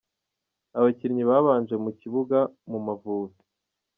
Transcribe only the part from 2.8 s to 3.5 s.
Mavubi:.